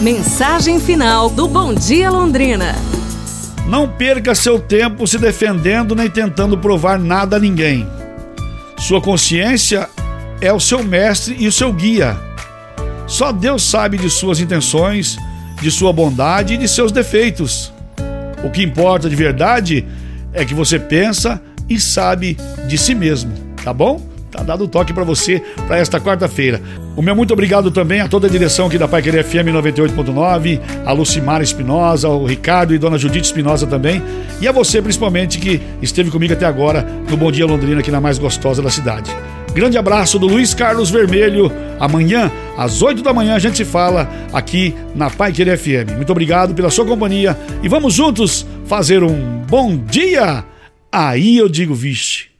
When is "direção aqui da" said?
28.30-28.88